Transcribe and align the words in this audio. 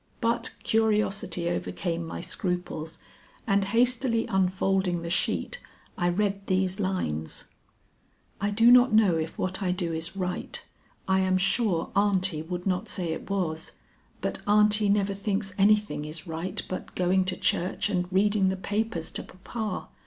But 0.19 0.55
curiosity 0.63 1.47
overcame 1.47 2.03
my 2.07 2.21
scruples, 2.21 2.97
and 3.45 3.65
hastily 3.65 4.25
unfolding 4.25 5.03
the 5.03 5.11
sheet 5.11 5.59
I 5.95 6.09
read 6.09 6.47
these 6.47 6.79
lines: 6.79 7.43
"I 8.41 8.49
do 8.49 8.71
not 8.71 8.91
know 8.91 9.15
if 9.17 9.37
what 9.37 9.61
I 9.61 9.71
do 9.71 9.93
is 9.93 10.15
right; 10.17 10.59
I 11.07 11.19
am 11.19 11.37
sure 11.37 11.91
aunty 11.95 12.41
would 12.41 12.65
not 12.65 12.89
say 12.89 13.13
it 13.13 13.29
was; 13.29 13.73
but 14.21 14.39
aunty 14.47 14.89
never 14.89 15.13
thinks 15.13 15.53
anything 15.59 16.03
is 16.03 16.25
right 16.25 16.59
but 16.67 16.95
going 16.95 17.23
to 17.25 17.37
church 17.37 17.87
and 17.91 18.11
reading 18.11 18.49
the 18.49 18.57
papers 18.57 19.11
to 19.11 19.21
papa. 19.21 19.87